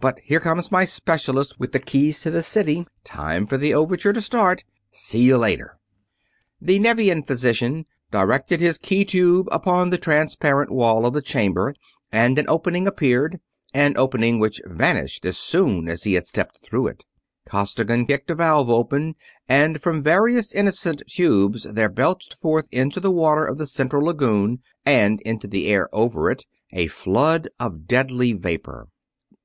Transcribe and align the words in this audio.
But 0.00 0.18
here 0.24 0.40
comes 0.40 0.72
my 0.72 0.84
specialist 0.84 1.60
with 1.60 1.70
the 1.70 1.78
keys 1.78 2.20
to 2.22 2.32
the 2.32 2.42
city; 2.42 2.84
time 3.04 3.46
for 3.46 3.56
the 3.56 3.74
overture 3.74 4.12
to 4.12 4.20
start. 4.20 4.64
See 4.90 5.20
you 5.20 5.38
later!" 5.38 5.78
The 6.60 6.80
Nevian 6.80 7.22
physician 7.22 7.84
directed 8.10 8.58
his 8.58 8.76
key 8.76 9.04
tube 9.04 9.46
upon 9.52 9.90
the 9.90 9.96
transparent 9.96 10.72
wall 10.72 11.06
of 11.06 11.12
the 11.14 11.22
chamber 11.22 11.76
and 12.10 12.40
an 12.40 12.46
opening 12.48 12.88
appeared, 12.88 13.38
an 13.72 13.96
opening 13.96 14.40
which 14.40 14.60
vanished 14.66 15.24
as 15.24 15.38
soon 15.38 15.86
as 15.86 16.02
he 16.02 16.14
had 16.14 16.26
stepped 16.26 16.58
through 16.60 16.88
it; 16.88 17.04
Costigan 17.46 18.04
kicked 18.04 18.32
a 18.32 18.34
valve 18.34 18.68
open; 18.70 19.14
and 19.48 19.80
from 19.80 20.02
various 20.02 20.52
innocent 20.52 21.04
tubes 21.08 21.62
there 21.72 21.88
belched 21.88 22.34
forth 22.34 22.66
into 22.72 22.98
the 22.98 23.12
water 23.12 23.44
of 23.44 23.58
the 23.58 23.66
central 23.68 24.06
lagoon 24.06 24.58
and 24.84 25.20
into 25.20 25.46
the 25.46 25.68
air 25.68 25.88
over 25.92 26.32
it 26.32 26.42
a 26.72 26.88
flood 26.88 27.48
of 27.60 27.86
deadly 27.86 28.32
vapor. 28.32 28.88